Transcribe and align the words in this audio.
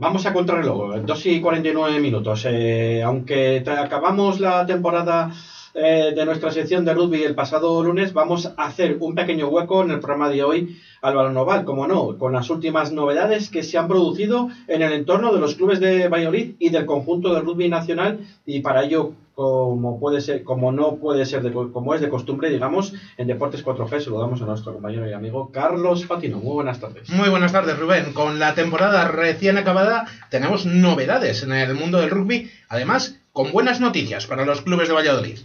Vamos 0.00 0.24
a 0.24 0.32
contrarreloj, 0.32 1.04
2 1.04 1.26
y 1.26 1.42
49 1.42 2.00
minutos. 2.00 2.46
Eh, 2.48 3.02
aunque 3.02 3.62
acabamos 3.66 4.40
la 4.40 4.64
temporada 4.64 5.30
eh, 5.74 6.12
de 6.16 6.24
nuestra 6.24 6.50
sección 6.50 6.86
de 6.86 6.94
rugby 6.94 7.22
el 7.22 7.34
pasado 7.34 7.84
lunes, 7.84 8.14
vamos 8.14 8.46
a 8.46 8.64
hacer 8.64 8.96
un 8.98 9.14
pequeño 9.14 9.48
hueco 9.48 9.82
en 9.82 9.90
el 9.90 10.00
programa 10.00 10.30
de 10.30 10.42
hoy 10.42 10.80
al 11.02 11.14
balón 11.14 11.64
como 11.66 11.86
no, 11.86 12.16
con 12.16 12.32
las 12.32 12.48
últimas 12.48 12.92
novedades 12.92 13.50
que 13.50 13.62
se 13.62 13.76
han 13.76 13.88
producido 13.88 14.48
en 14.68 14.80
el 14.80 14.94
entorno 14.94 15.34
de 15.34 15.40
los 15.40 15.54
clubes 15.54 15.80
de 15.80 16.08
Valladolid 16.08 16.54
y 16.58 16.70
del 16.70 16.86
conjunto 16.86 17.34
del 17.34 17.44
rugby 17.44 17.68
nacional. 17.68 18.20
Y 18.46 18.60
para 18.60 18.84
ello 18.84 19.12
como 19.34 19.98
puede 19.98 20.20
ser, 20.20 20.44
como 20.44 20.72
no 20.72 20.96
puede 20.96 21.24
ser, 21.26 21.42
de, 21.42 21.52
como 21.52 21.94
es 21.94 22.00
de 22.00 22.08
costumbre, 22.08 22.50
digamos, 22.50 22.92
en 23.16 23.26
Deportes 23.26 23.64
4G 23.64 24.00
saludamos 24.00 24.42
a 24.42 24.46
nuestro 24.46 24.72
compañero 24.72 25.08
y 25.08 25.12
amigo 25.12 25.50
Carlos 25.50 26.04
Patino. 26.04 26.38
Muy 26.38 26.54
buenas 26.54 26.80
tardes. 26.80 27.08
Muy 27.08 27.28
buenas 27.28 27.52
tardes, 27.52 27.78
Rubén. 27.78 28.12
Con 28.12 28.38
la 28.38 28.54
temporada 28.54 29.08
recién 29.08 29.58
acabada 29.58 30.06
tenemos 30.30 30.66
novedades 30.66 31.42
en 31.42 31.52
el 31.52 31.74
mundo 31.74 32.00
del 32.00 32.10
rugby, 32.10 32.50
además 32.68 33.18
con 33.32 33.52
buenas 33.52 33.80
noticias 33.80 34.26
para 34.26 34.44
los 34.44 34.62
clubes 34.62 34.88
de 34.88 34.94
Valladolid. 34.94 35.38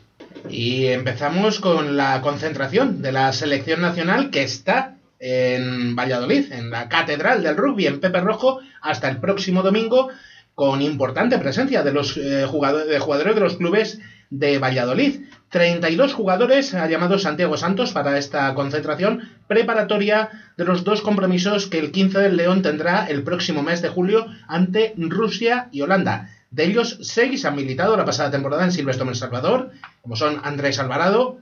Y 0.49 0.88
empezamos 0.88 1.60
con 1.60 1.98
la 1.98 2.22
concentración 2.22 3.02
de 3.02 3.12
la 3.12 3.32
selección 3.34 3.82
nacional 3.82 4.30
que 4.30 4.44
está 4.44 4.98
en 5.20 5.96
Valladolid, 5.96 6.52
en 6.52 6.70
la 6.70 6.90
Catedral 6.90 7.41
del 7.41 7.58
Rugby, 7.58 7.88
en 7.88 7.99
Pepe 7.99 8.20
Rojo, 8.20 8.60
hasta 8.82 9.10
el 9.10 9.18
próximo 9.18 9.63
domingo 9.63 10.10
con 10.55 10.82
importante 10.82 11.38
presencia 11.38 11.84
de 11.84 11.91
los 11.91 12.18
eh, 12.18 12.45
jugadores, 12.48 12.88
de 12.88 13.00
jugadores 13.00 13.36
de 13.36 13.41
los 13.41 13.58
clubes 13.58 14.00
de 14.30 14.58
Valladolid. 14.58 15.26
32 15.50 16.13
jugadores 16.13 16.73
ha 16.73 16.88
llamado 16.88 17.20
Santiago 17.20 17.58
Santos 17.58 17.91
para 17.91 18.18
esta 18.18 18.54
concentración 18.55 19.22
preparatoria 19.48 20.30
de 20.58 20.66
los 20.66 20.84
dos 20.84 21.02
compromisos 21.02 21.68
que 21.68 21.80
el 21.80 21.91
15 21.91 22.20
del 22.20 22.38
León 22.38 22.62
tendrá 22.62 23.05
el 23.05 23.23
próximo 23.23 23.62
mes 23.62 23.82
de 23.82 23.90
julio 23.90 24.26
ante 24.48 24.94
Rusia 24.98 25.70
y 25.72 25.82
Holanda. 25.82 26.30
De 26.52 26.63
ellos, 26.63 26.99
seis 27.02 27.44
han 27.46 27.55
militado 27.55 27.98
la 27.98 28.05
pasada 28.05 28.32
temporada 28.32 28.63
en 28.63 28.71
Silvestre 28.71 29.08
El 29.08 29.15
Salvador, 29.15 29.71
como 30.02 30.15
son 30.15 30.40
Andrés 30.43 30.80
Alvarado, 30.80 31.40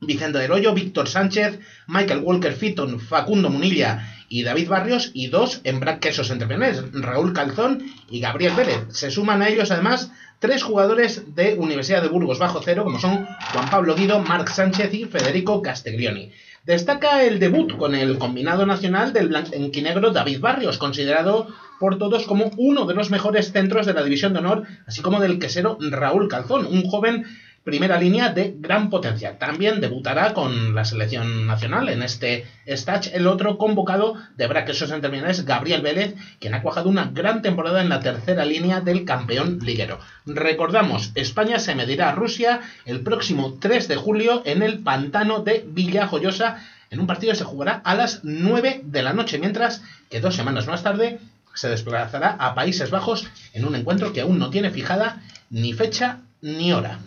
Vicente 0.00 0.38
del 0.38 0.52
Hoyo, 0.52 0.74
Víctor 0.74 1.08
Sánchez, 1.08 1.58
Michael 1.86 2.20
Walker 2.20 2.52
Fitton, 2.52 3.00
Facundo 3.00 3.50
Munilla 3.50 4.08
y 4.28 4.42
David 4.42 4.68
Barrios, 4.68 5.10
y 5.14 5.28
dos 5.28 5.60
en 5.64 5.80
Brack 5.80 6.00
Quesos 6.00 6.30
Entrepreneurs, 6.30 6.82
Raúl 6.92 7.32
Calzón 7.32 7.84
y 8.10 8.20
Gabriel 8.20 8.54
Vélez. 8.56 8.86
Se 8.90 9.10
suman 9.10 9.42
a 9.42 9.48
ellos 9.48 9.70
además 9.70 10.10
tres 10.38 10.62
jugadores 10.62 11.34
de 11.34 11.54
Universidad 11.54 12.02
de 12.02 12.08
Burgos 12.08 12.38
bajo 12.38 12.60
cero, 12.62 12.84
como 12.84 12.98
son 12.98 13.26
Juan 13.52 13.70
Pablo 13.70 13.94
Guido, 13.94 14.18
Marc 14.20 14.48
Sánchez 14.48 14.92
y 14.92 15.04
Federico 15.04 15.62
Castiglioni. 15.62 16.32
Destaca 16.64 17.22
el 17.22 17.38
debut 17.38 17.76
con 17.76 17.94
el 17.94 18.18
combinado 18.18 18.64
nacional 18.64 19.12
del 19.12 19.28
blanquinegro 19.28 20.12
David 20.12 20.40
Barrios, 20.40 20.78
considerado 20.78 21.48
por 21.78 21.98
todos 21.98 22.26
como 22.26 22.50
uno 22.56 22.86
de 22.86 22.94
los 22.94 23.10
mejores 23.10 23.52
centros 23.52 23.84
de 23.84 23.92
la 23.92 24.02
División 24.02 24.32
de 24.32 24.38
Honor, 24.38 24.62
así 24.86 25.02
como 25.02 25.20
del 25.20 25.38
quesero 25.38 25.76
Raúl 25.78 26.28
Calzón, 26.28 26.64
un 26.66 26.84
joven 26.88 27.26
primera 27.64 27.98
línea 27.98 28.28
de 28.28 28.54
gran 28.58 28.90
potencia. 28.90 29.38
También 29.38 29.80
debutará 29.80 30.34
con 30.34 30.74
la 30.74 30.84
selección 30.84 31.46
nacional 31.46 31.88
en 31.88 32.02
este 32.02 32.46
stage 32.66 33.16
el 33.16 33.26
otro 33.26 33.56
convocado 33.56 34.16
de 34.36 34.46
Braquesos 34.46 34.90
en 34.90 35.00
terminales, 35.00 35.46
Gabriel 35.46 35.80
Vélez, 35.80 36.14
quien 36.38 36.54
ha 36.54 36.60
cuajado 36.60 36.90
una 36.90 37.06
gran 37.06 37.40
temporada 37.40 37.80
en 37.80 37.88
la 37.88 38.00
tercera 38.00 38.44
línea 38.44 38.82
del 38.82 39.06
campeón 39.06 39.60
liguero. 39.62 39.98
Recordamos, 40.26 41.10
España 41.14 41.58
se 41.58 41.74
medirá 41.74 42.10
a 42.10 42.14
Rusia 42.14 42.60
el 42.84 43.00
próximo 43.00 43.54
3 43.58 43.88
de 43.88 43.96
julio 43.96 44.42
en 44.44 44.62
el 44.62 44.80
pantano 44.80 45.40
de 45.40 45.64
Villajoyosa. 45.66 46.58
En 46.90 47.00
un 47.00 47.06
partido 47.06 47.34
se 47.34 47.44
jugará 47.44 47.80
a 47.84 47.94
las 47.94 48.20
9 48.24 48.82
de 48.84 49.02
la 49.02 49.14
noche, 49.14 49.38
mientras 49.38 49.82
que 50.10 50.20
dos 50.20 50.36
semanas 50.36 50.66
más 50.66 50.82
tarde 50.82 51.18
se 51.54 51.70
desplazará 51.70 52.36
a 52.38 52.54
Países 52.54 52.90
Bajos 52.90 53.26
en 53.54 53.64
un 53.64 53.74
encuentro 53.74 54.12
que 54.12 54.20
aún 54.20 54.38
no 54.38 54.50
tiene 54.50 54.70
fijada 54.70 55.22
ni 55.48 55.72
fecha 55.72 56.18
ni 56.42 56.72
hora. 56.72 56.98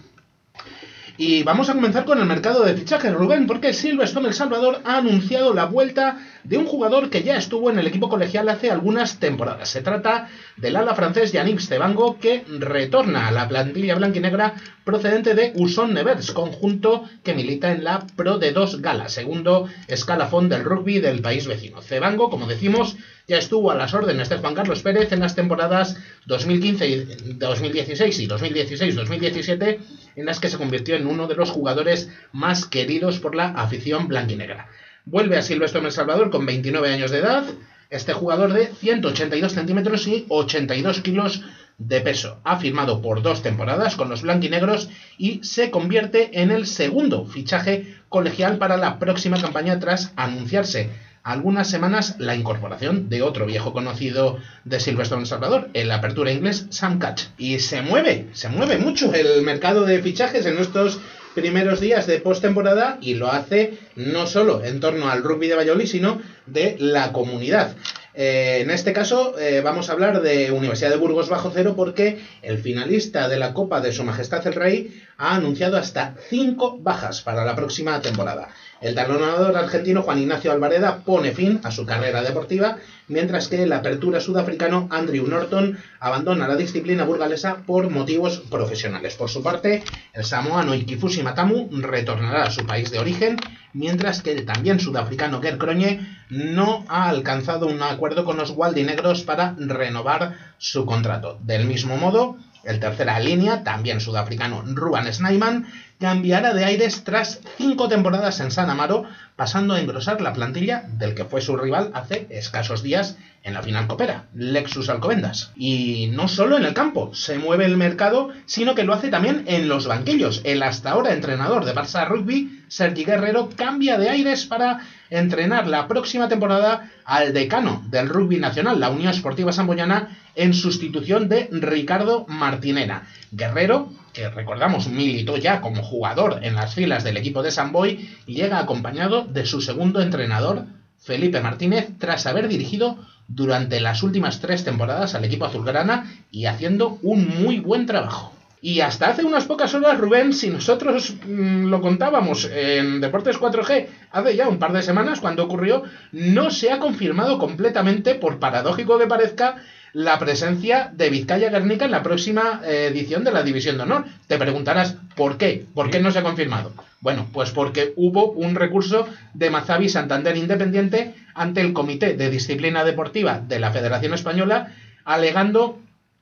Y 1.20 1.42
vamos 1.42 1.68
a 1.68 1.74
comenzar 1.74 2.06
con 2.06 2.20
el 2.20 2.28
mercado 2.28 2.64
de 2.64 2.76
fichajes, 2.76 3.12
Rubén, 3.12 3.48
porque 3.48 3.74
Silverstone 3.74 4.28
El 4.28 4.36
Salvador 4.36 4.82
ha 4.86 4.98
anunciado 4.98 5.52
la 5.52 5.66
vuelta 5.66 6.20
de 6.44 6.60
un 6.60 6.68
jugador 6.68 7.10
que 7.10 7.24
ya 7.24 7.38
estuvo 7.38 7.72
en 7.72 7.80
el 7.80 7.88
equipo 7.88 8.08
colegial 8.08 8.48
hace 8.50 8.70
algunas 8.70 9.20
temporadas. 9.20 9.68
Se 9.68 9.82
trata 9.82 10.30
del 10.58 10.76
ala 10.76 10.94
francés 10.94 11.32
Yannick 11.32 11.60
Stebango, 11.60 12.20
que 12.20 12.46
retorna 12.48 13.28
a 13.28 13.32
la 13.32 13.48
plantilla 13.48 13.96
blanquinegra 13.96 14.54
procedente 14.84 15.34
de 15.34 15.54
Uson 15.56 15.96
Nevers, 15.96 16.32
conjunto 16.32 17.10
que 17.24 17.34
milita 17.34 17.72
en 17.72 17.84
la 17.84 18.06
Pro 18.16 18.38
de 18.38 18.52
2 18.52 18.82
Gala, 18.84 19.10
segundo 19.10 19.68
escalafón 19.88 20.50
del 20.50 20.64
rugby 20.64 21.00
del 21.00 21.22
país 21.22 21.48
vecino. 21.48 21.82
Cebango, 21.82 22.30
como 22.30 22.46
decimos, 22.46 22.96
ya 23.28 23.38
estuvo 23.38 23.72
a 23.72 23.76
las 23.76 23.94
órdenes 23.94 24.30
de 24.30 24.38
Juan 24.38 24.56
Carlos 24.56 24.82
Pérez 24.82 25.12
en 25.12 25.20
las 25.20 25.36
temporadas 25.36 25.98
2015 26.28 27.36
2016 27.36 28.20
y 28.20 28.28
2016-2017, 28.28 29.80
en 30.16 30.26
las 30.26 30.40
que 30.40 30.48
se 30.50 30.58
convirtió 30.58 30.96
en 30.96 31.08
uno 31.08 31.28
de 31.28 31.36
los 31.36 31.52
jugadores 31.52 32.10
más 32.32 32.66
queridos 32.66 33.20
por 33.20 33.36
la 33.36 33.48
afición 33.50 34.08
blanquinegra. 34.08 34.70
Vuelve 35.04 35.38
a 35.38 35.42
Silvestre 35.42 35.82
en 35.82 35.92
Salvador 35.92 36.30
con 36.30 36.46
29 36.46 36.94
años 36.94 37.12
de 37.12 37.20
edad, 37.20 37.44
este 37.90 38.14
jugador 38.14 38.54
de 38.54 38.68
182 38.68 39.52
centímetros 39.52 40.08
y 40.08 40.26
82 40.30 41.02
kilos 41.02 41.44
de 41.78 42.00
peso. 42.00 42.40
Ha 42.46 42.58
firmado 42.58 43.02
por 43.02 43.22
dos 43.22 43.44
temporadas 43.44 43.98
con 43.98 44.08
los 44.10 44.22
blanquinegros 44.22 44.90
y 45.18 45.44
se 45.44 45.70
convierte 45.70 46.42
en 46.42 46.50
el 46.50 46.66
segundo 46.66 47.26
fichaje 47.26 47.98
colegial 48.08 48.58
para 48.58 48.78
la 48.78 49.00
próxima 49.00 49.40
campaña 49.40 49.80
tras 49.80 50.14
anunciarse 50.16 50.90
algunas 51.28 51.70
semanas 51.70 52.16
la 52.20 52.36
incorporación 52.36 53.10
de 53.10 53.22
otro 53.22 53.46
viejo 53.46 53.74
conocido 53.74 54.38
de 54.64 54.80
Silverstone 54.80 55.26
Salvador, 55.26 55.68
el 55.74 55.92
apertura 55.92 56.32
inglés 56.32 56.68
Sam 56.70 57.00
Catch. 57.00 57.24
Y 57.38 57.60
se 57.60 57.82
mueve, 57.82 58.28
se 58.32 58.48
mueve 58.48 58.78
mucho 58.78 59.14
el 59.14 59.42
mercado 59.42 59.86
de 59.86 60.02
fichajes 60.02 60.46
en 60.46 60.58
estos 60.58 61.02
primeros 61.36 61.82
días 61.82 62.08
de 62.08 62.20
postemporada 62.20 62.98
y 63.02 63.16
lo 63.16 63.30
hace 63.30 63.78
no 63.98 64.26
solo 64.26 64.64
en 64.64 64.80
torno 64.80 65.10
al 65.10 65.22
rugby 65.22 65.48
de 65.48 65.56
Valladolid, 65.56 65.88
sino 65.88 66.22
de 66.46 66.78
la 66.80 67.12
comunidad. 67.12 67.76
Eh, 68.14 68.62
en 68.62 68.72
este 68.72 68.94
caso 68.94 69.38
eh, 69.38 69.62
vamos 69.62 69.90
a 69.90 69.94
hablar 69.94 70.22
de 70.22 70.52
Universidad 70.52 70.90
de 70.90 70.96
Burgos 70.96 71.30
bajo 71.30 71.52
cero 71.54 71.74
porque 71.76 72.20
el 72.42 72.58
finalista 72.58 73.28
de 73.28 73.38
la 73.38 73.54
Copa 73.54 73.82
de 73.82 73.92
Su 73.92 74.04
Majestad 74.04 74.48
el 74.48 74.56
Rey 74.56 75.04
ha 75.18 75.36
anunciado 75.36 75.78
hasta 75.78 76.16
cinco 76.30 76.80
bajas 76.80 77.22
para 77.22 77.46
la 77.46 77.56
próxima 77.56 78.02
temporada. 78.02 78.50
El 78.80 78.94
talonador 78.94 79.58
argentino 79.58 80.04
Juan 80.04 80.20
Ignacio 80.20 80.52
Alvareda 80.52 81.00
pone 81.00 81.32
fin 81.32 81.60
a 81.64 81.72
su 81.72 81.86
carrera 81.86 82.22
deportiva, 82.22 82.78
mientras 83.08 83.48
que 83.48 83.64
el 83.64 83.74
apertura 83.74 84.20
sudafricano 84.20 84.88
Andrew 84.92 85.28
Norton 85.28 85.80
abandona 86.00 86.48
la 86.48 86.56
disciplina 86.56 87.04
burgalesa 87.04 87.58
por 87.66 87.90
motivos 87.90 88.40
profesionales. 88.52 89.16
Por 89.16 89.30
su 89.30 89.42
parte, 89.42 89.84
el 90.14 90.24
samoano 90.24 90.76
Ikifushi 90.76 91.24
Matamu 91.24 91.70
retornará 91.82 92.44
a 92.44 92.52
su 92.52 92.68
país 92.68 92.92
de 92.92 93.00
origen, 93.00 93.38
mientras 93.74 94.22
que 94.22 94.34
el 94.34 94.46
también 94.46 94.80
sudafricano 94.80 95.42
Ger 95.42 95.58
Kroñe 95.58 96.00
no 96.30 96.86
ha 96.88 97.10
alcanzado 97.10 97.66
un 97.66 97.82
acuerdo 97.82 98.26
con 98.26 98.38
los 98.38 98.56
Negros 98.58 99.24
para 99.24 99.56
renovar 99.58 100.36
su 100.60 100.86
contrato. 100.86 101.40
Del 101.42 101.66
mismo 101.66 101.98
modo, 101.98 102.38
el 102.64 102.80
tercera 102.80 103.20
línea, 103.20 103.64
también 103.64 104.02
sudafricano 104.02 104.62
Ruben 104.66 105.12
Snyman, 105.12 105.68
cambiará 106.00 106.54
de 106.54 106.64
aires 106.66 107.04
tras 107.04 107.42
cinco 107.58 107.88
temporadas 107.88 108.40
en 108.40 108.52
San 108.52 108.70
Amaro, 108.70 109.06
pasando 109.36 109.74
a 109.74 109.80
engrosar 109.80 110.22
la 110.22 110.34
plantilla 110.34 110.84
del 110.88 111.16
que 111.16 111.26
fue 111.26 111.42
su 111.42 111.58
rival 111.58 111.92
hace 111.94 112.28
escasos 112.30 112.84
días 112.84 113.18
en 113.44 113.54
la 113.54 113.62
final 113.62 113.88
copera, 113.88 114.26
Lexus 114.34 114.90
Alcobendas. 114.90 115.52
Y 115.56 116.10
no 116.12 116.28
solo 116.28 116.58
en 116.58 116.66
el 116.66 116.74
campo 116.74 117.14
se 117.14 117.38
mueve 117.40 117.66
el 117.66 117.78
mercado, 117.78 118.30
sino 118.46 118.76
que 118.76 118.84
lo 118.84 118.94
hace 118.94 119.10
también 119.10 119.46
en 119.48 119.70
los 119.70 119.88
banquillos. 119.88 120.42
El 120.44 120.64
hasta 120.64 120.92
ahora 120.92 121.14
entrenador 121.14 121.66
de 121.66 121.74
Barça 121.74 122.08
Rugby, 122.08 122.64
Sergi 122.68 123.06
Guerrero, 123.06 123.50
cambia 123.56 123.98
de 123.98 124.10
aires 124.10 124.46
para 124.46 124.82
entrenar 125.10 125.68
la 125.68 125.88
próxima 125.88 126.28
temporada 126.28 126.92
al 127.06 127.34
decano 127.34 127.84
del 127.90 128.10
rugby 128.10 128.38
nacional, 128.38 128.80
la 128.80 128.90
Unión 128.90 129.14
Esportiva 129.14 129.54
Samboyana, 129.54 130.18
en 130.36 130.54
sustitución 130.54 131.30
de 131.30 131.48
Ricardo 131.52 132.26
Martinena. 132.28 133.08
Guerrero, 133.32 133.92
que 134.18 134.30
recordamos 134.32 134.88
militó 134.88 135.38
ya 135.38 135.62
como 135.62 135.84
jugador 135.84 136.40
en 136.42 136.56
las 136.56 136.74
filas 136.74 137.04
del 137.04 137.18
equipo 137.18 137.44
de 137.44 137.52
Samboy, 137.52 138.10
llega 138.26 138.58
acompañado 138.58 139.26
de 139.26 139.46
su 139.46 139.62
segundo 139.62 140.02
entrenador, 140.02 140.64
Felipe 140.98 141.40
Martínez, 141.40 141.90
tras 142.00 142.26
haber 142.26 142.48
dirigido 142.48 142.98
durante 143.28 143.80
las 143.80 144.02
últimas 144.02 144.40
tres 144.40 144.64
temporadas 144.64 145.14
al 145.14 145.24
equipo 145.24 145.46
azulgrana 145.46 146.12
y 146.32 146.48
haciendo 146.48 146.98
un 147.04 147.28
muy 147.44 147.60
buen 147.60 147.86
trabajo. 147.86 148.34
Y 148.60 148.80
hasta 148.80 149.10
hace 149.10 149.24
unas 149.24 149.46
pocas 149.46 149.76
horas, 149.76 150.00
Rubén, 150.00 150.34
si 150.34 150.50
nosotros 150.50 151.14
mm, 151.28 151.68
lo 151.68 151.80
contábamos 151.80 152.50
en 152.52 153.00
Deportes 153.00 153.40
4G 153.40 153.86
hace 154.12 154.36
ya 154.36 154.48
un 154.48 154.58
par 154.58 154.74
de 154.74 154.82
semanas 154.82 155.20
cuando 155.20 155.44
ocurrió, 155.44 155.84
no 156.12 156.50
se 156.50 156.72
ha 156.72 156.80
confirmado 156.80 157.38
completamente, 157.38 158.16
por 158.16 158.40
paradójico 158.40 158.98
que 158.98 159.06
parezca, 159.06 159.58
la 159.94 160.20
presencia 160.20 160.92
de 160.94 161.10
Vizcaya 161.10 161.50
Guernica 161.50 161.86
en 161.86 161.92
la 161.92 162.04
próxima 162.04 162.62
eh, 162.66 162.88
edición 162.92 163.24
de 163.24 163.32
la 163.32 163.44
División 163.44 163.78
de 163.78 163.84
Honor. 163.84 164.06
Te 164.28 164.38
preguntarás, 164.38 164.98
¿por 165.16 165.38
qué? 165.38 165.66
¿Por 165.74 165.90
qué 165.90 166.00
no 166.00 166.12
se 166.12 166.20
ha 166.20 166.24
confirmado? 166.24 166.74
Bueno, 167.00 167.28
pues 167.32 167.52
porque 167.52 167.94
hubo 167.96 168.32
un 168.32 168.56
recurso 168.56 169.08
de 169.34 169.50
Mazavi 169.50 169.90
Santander 169.90 170.36
Independiente 170.36 171.16
ante 171.34 171.62
el 171.62 171.74
Comité 171.74 172.16
de 172.16 172.30
Disciplina 172.30 172.84
Deportiva 172.84 173.40
de 173.40 173.60
la 173.60 173.72
Federación 173.72 174.14
Española 174.14 174.74
alegando 175.06 175.80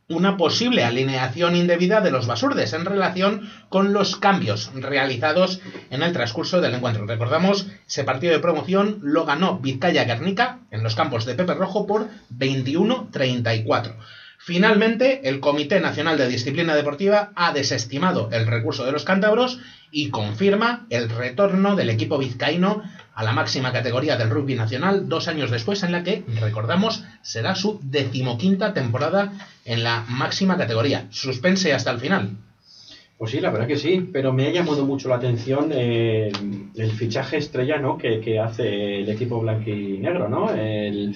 una 0.07 0.38
posible 0.38 0.84
alineación 0.84 1.56
indebida 1.56 2.02
de 2.02 2.12
los 2.12 2.28
basurdes 2.28 2.74
en 2.74 2.86
relación 2.86 3.50
con 3.69 3.92
los 3.92 4.16
cambios 4.16 4.72
realizados 4.75 5.62
en 5.90 6.04
el 6.04 6.13
transcurso 6.13 6.62
del 6.62 6.75
encuentro. 6.75 7.07
Recordamos, 7.07 7.68
ese 7.88 8.04
partido 8.04 8.34
de 8.34 8.40
promoción 8.40 9.00
lo 9.02 9.25
ganó 9.25 9.60
Vizcaya 9.60 10.04
Guernica 10.04 10.60
en 10.69 10.84
los 10.84 10.96
campos 10.96 11.25
de 11.25 11.34
Pepe 11.34 11.56
Rojo 11.56 11.88
por 11.88 12.07
21-34. 12.38 13.96
Finalmente, 14.38 15.28
el 15.28 15.40
Comité 15.40 15.80
Nacional 15.80 16.19
de 16.19 16.28
Disciplina 16.28 16.75
Deportiva 16.75 17.31
ha 17.36 17.52
desestimado 17.52 18.30
el 18.31 18.46
recurso 18.46 18.86
de 18.86 18.92
los 18.92 19.04
cántabros 19.04 19.60
y 19.90 20.12
confirma 20.12 20.86
el 20.92 21.10
retorno 21.10 21.75
del 21.75 21.90
equipo 21.90 22.19
vizcaíno 22.19 22.84
a 23.15 23.23
la 23.23 23.31
máxima 23.31 23.71
categoría 23.71 24.17
del 24.17 24.29
rugby 24.29 24.56
nacional 24.56 25.07
dos 25.07 25.27
años 25.29 25.50
después, 25.50 25.81
en 25.83 25.94
la 25.94 26.03
que, 26.03 26.23
recordamos, 26.41 27.03
será 27.21 27.56
su 27.56 27.79
decimoquinta 27.81 28.73
temporada 28.73 29.31
en 29.63 29.83
la 29.83 30.06
máxima 30.09 30.57
categoría. 30.57 31.07
Suspense 31.12 31.73
hasta 31.73 31.91
el 31.91 32.00
final. 32.00 32.38
Pues 33.17 33.31
sí, 33.31 33.39
la 33.39 33.50
verdad 33.50 33.67
que 33.67 33.77
sí, 33.77 34.09
pero 34.12 34.33
me 34.33 34.47
ha 34.47 34.51
llamado 34.51 34.85
mucho 34.85 35.07
la 35.07 35.15
atención 35.15 35.71
eh, 35.73 36.29
el 36.75 36.91
fichaje 36.91 37.38
estrella 37.38 37.77
¿no? 37.77 37.97
que, 37.97 38.19
que 38.19 38.39
hace 38.39 39.00
el 39.00 39.09
equipo 39.09 39.39
blanquinegro, 39.39 40.27
¿no? 40.27 40.53
El, 40.53 41.15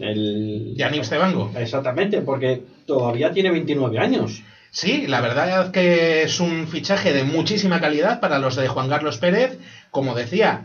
el... 0.00 0.74
Yannick 0.74 1.04
Stebango. 1.04 1.52
Exactamente, 1.54 2.22
porque 2.22 2.62
todavía 2.86 3.30
tiene 3.32 3.50
29 3.50 3.98
años. 3.98 4.42
Sí, 4.70 5.06
la 5.06 5.20
verdad 5.20 5.66
es 5.66 5.70
que 5.70 6.22
es 6.22 6.40
un 6.40 6.66
fichaje 6.66 7.12
de 7.12 7.24
muchísima 7.24 7.78
calidad 7.78 8.20
para 8.20 8.38
los 8.38 8.56
de 8.56 8.66
Juan 8.66 8.88
Carlos 8.88 9.18
Pérez. 9.18 9.58
Como 9.90 10.14
decía, 10.14 10.64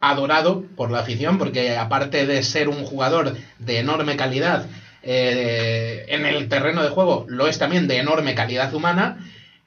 adorado 0.00 0.64
por 0.76 0.90
la 0.90 1.00
afición, 1.00 1.38
porque 1.38 1.76
aparte 1.76 2.26
de 2.26 2.42
ser 2.42 2.68
un 2.68 2.84
jugador 2.84 3.36
de 3.58 3.78
enorme 3.78 4.16
calidad 4.16 4.66
eh, 5.02 6.04
en 6.08 6.26
el 6.26 6.48
terreno 6.48 6.82
de 6.82 6.90
juego, 6.90 7.24
lo 7.28 7.46
es 7.46 7.58
también 7.58 7.88
de 7.88 7.98
enorme 7.98 8.34
calidad 8.34 8.72
humana. 8.74 9.18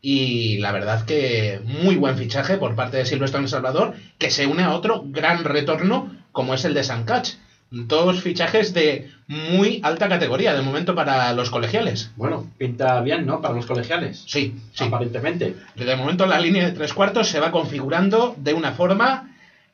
Y 0.04 0.58
la 0.58 0.72
verdad 0.72 1.06
que 1.06 1.62
muy 1.64 1.96
buen 1.96 2.18
fichaje 2.18 2.58
por 2.58 2.76
parte 2.76 2.98
de 2.98 3.06
Silvestre 3.06 3.40
en 3.40 3.48
Salvador, 3.48 3.94
que 4.18 4.32
se 4.32 4.48
une 4.48 4.64
a 4.64 4.74
otro 4.74 5.04
gran 5.06 5.44
retorno 5.44 6.12
como 6.32 6.56
es 6.56 6.66
el 6.66 6.74
de 6.74 6.84
San 6.84 7.04
Cach. 7.04 7.34
Dos 7.70 8.22
fichajes 8.22 8.74
de 8.74 9.10
muy 9.28 9.80
alta 9.84 10.10
categoría 10.10 10.54
de 10.54 10.62
momento 10.62 10.94
para 10.94 11.32
los 11.34 11.50
colegiales. 11.50 12.12
Bueno, 12.18 12.50
pinta 12.58 13.00
bien, 13.00 13.26
¿no? 13.26 13.42
Para 13.42 13.54
los 13.54 13.66
colegiales. 13.66 14.24
Sí, 14.28 14.56
sí. 14.74 14.84
Aparentemente. 14.84 15.56
De 15.76 15.96
momento 15.96 16.26
la 16.26 16.40
línea 16.40 16.66
de 16.66 16.74
tres 16.74 16.94
cuartos 16.94 17.30
se 17.30 17.40
va 17.40 17.52
configurando 17.52 18.36
de 18.38 18.54
una 18.54 18.74
forma 18.74 19.31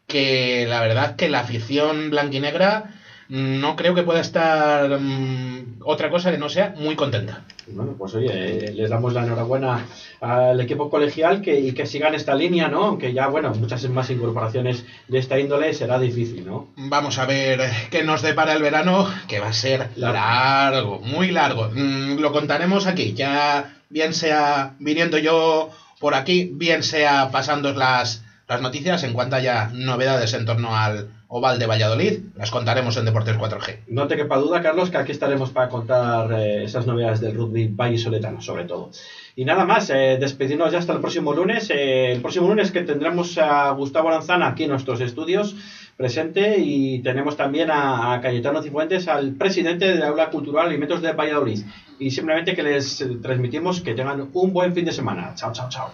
que 0.08 0.66
la 0.68 0.82
verdad 0.82 1.16
que 1.16 1.30
la 1.30 1.40
afición 1.42 2.10
blanquinegra 2.10 2.92
no 3.30 3.76
creo 3.76 3.94
que 3.94 4.04
pueda 4.04 4.22
estar 4.22 5.00
mm, 5.00 5.82
otra 5.84 6.10
cosa 6.10 6.32
que 6.32 6.38
no 6.38 6.48
sea 6.48 6.74
muy 6.78 6.96
contenta. 6.96 7.44
Bueno, 7.68 7.96
pues 7.98 8.16
oye, 8.16 8.30
eh, 8.32 8.74
les 8.74 8.90
damos 8.90 9.12
la 9.12 9.24
enhorabuena 9.24 9.86
al 10.22 10.60
equipo 10.62 10.90
colegial 10.90 11.42
que, 11.42 11.60
y 11.60 11.74
que 11.74 11.86
sigan 11.86 12.16
esta 12.16 12.34
línea, 12.36 12.70
¿no? 12.70 12.86
Aunque 12.86 13.12
ya, 13.12 13.28
bueno, 13.28 13.54
muchas 13.54 13.88
más 13.90 14.10
incorporaciones 14.10 14.86
de 15.10 15.18
esta 15.18 15.38
índole 15.38 15.74
será 15.74 16.00
difícil, 16.00 16.46
¿no? 16.46 16.70
Vamos 16.78 17.20
a 17.20 17.26
ver 17.26 17.60
qué 17.92 18.04
nos 18.04 18.22
depara 18.22 18.54
el 18.54 18.62
verano, 18.62 19.10
que 19.28 19.42
va 19.42 19.50
a 19.50 19.54
ser 19.54 19.90
largo, 19.98 21.00
muy 21.00 21.32
largo. 21.32 21.70
Mm, 21.74 22.20
lo 22.20 22.32
contaremos 22.32 22.88
aquí, 22.88 23.14
ya 23.14 23.76
bien 23.90 24.14
sea 24.14 24.76
viniendo 24.80 25.18
yo 25.18 25.70
por 26.00 26.16
aquí, 26.16 26.50
bien 26.54 26.82
sea 26.82 27.30
pasando 27.32 27.74
las 27.74 28.24
las 28.48 28.62
noticias 28.62 29.04
en 29.04 29.14
cuanto 29.14 29.36
haya 29.36 29.70
novedades 29.74 30.34
en 30.34 30.46
torno 30.46 30.76
al 30.76 31.10
Oval 31.30 31.60
de 31.60 31.66
Valladolid, 31.66 32.20
las 32.38 32.52
contaremos 32.52 32.96
en 32.96 33.04
Deportes 33.04 33.36
4G. 33.36 33.80
No 33.88 34.08
te 34.08 34.16
quepa 34.16 34.38
duda, 34.38 34.62
Carlos, 34.62 34.90
que 34.90 34.98
aquí 34.98 35.12
estaremos 35.12 35.50
para 35.50 35.68
contar 35.68 36.32
eh, 36.32 36.64
esas 36.64 36.88
novedades 36.88 37.20
del 37.20 37.36
rugby 37.36 37.68
vallisoletano, 37.68 38.42
sobre 38.42 38.64
todo. 38.64 38.92
Y 39.36 39.44
nada 39.44 39.66
más, 39.66 39.90
eh, 39.90 40.18
despedirnos 40.18 40.72
ya 40.72 40.80
hasta 40.80 40.94
el 40.94 41.02
próximo 41.02 41.34
lunes. 41.34 41.70
Eh, 41.70 42.14
el 42.14 42.22
próximo 42.22 42.48
lunes 42.48 42.72
que 42.72 42.84
tendremos 42.84 43.38
a 43.38 43.72
Gustavo 43.72 44.10
Lanzana 44.10 44.48
aquí 44.48 44.64
en 44.64 44.70
nuestros 44.70 45.02
estudios 45.02 45.56
presente 45.98 46.58
y 46.60 47.00
tenemos 47.00 47.36
también 47.36 47.70
a, 47.72 48.20
Cayetano 48.22 48.62
Cifuentes, 48.62 49.10
al 49.10 49.34
presidente 49.34 49.88
de 49.88 49.96
la 49.96 50.08
Aula 50.08 50.30
Cultural 50.30 50.68
Alimentos 50.68 51.02
de 51.02 51.12
Valladolid. 51.12 51.66
Y 52.00 52.12
simplemente 52.12 52.56
que 52.56 52.64
les 52.64 53.04
transmitimos 53.22 53.82
que 53.82 53.96
tengan 53.96 54.30
un 54.32 54.54
buen 54.54 54.74
fin 54.74 54.86
de 54.86 54.94
semana. 54.94 55.34
Chao, 55.36 55.52
chao, 55.52 55.68
chao. 55.70 55.92